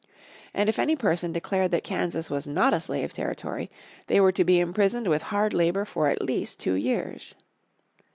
And 0.55 0.67
if 0.67 0.79
any 0.79 0.95
person 0.95 1.31
declared 1.31 1.69
that 1.69 1.83
Kansas 1.83 2.31
was 2.31 2.47
not 2.47 2.73
a 2.73 2.79
slave 2.79 3.13
territory, 3.13 3.69
they 4.07 4.19
were 4.19 4.31
to 4.31 4.43
be 4.43 4.59
imprisoned 4.59 5.07
with 5.07 5.21
hard 5.21 5.53
labour 5.53 5.85
for 5.85 6.07
at 6.07 6.23
least 6.23 6.59
two 6.59 6.73
years. 6.73 7.35